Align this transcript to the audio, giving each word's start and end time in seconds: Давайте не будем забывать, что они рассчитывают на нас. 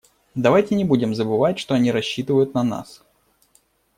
Давайте 0.33 0.73
не 0.73 0.83
будем 0.83 1.13
забывать, 1.13 1.59
что 1.59 1.75
они 1.75 1.91
рассчитывают 1.91 2.55
на 2.55 2.63
нас. 2.63 3.03